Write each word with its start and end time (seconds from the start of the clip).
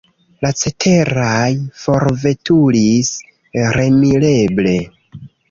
La 0.43 0.49
ceteraj 0.61 1.49
forveturis 1.81 3.13
remileble. 3.79 4.75